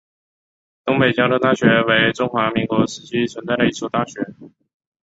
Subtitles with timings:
[0.83, 4.19] 东北交通大学为中华民国时期存在的一所大学。